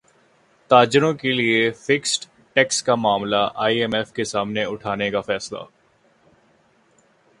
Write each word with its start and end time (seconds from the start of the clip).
تاجروں 0.71 1.13
کیلئے 1.13 1.69
fixed 1.79 2.25
tax 2.55 2.81
کا 2.83 2.95
معاملہ 2.95 3.43
ائی 3.55 3.81
ایم 3.81 3.95
ایف 3.95 4.11
کے 4.13 4.23
سامنے 4.23 4.63
اٹھانے 4.63 5.11
کا 5.11 5.21
فیصلہ 5.21 5.59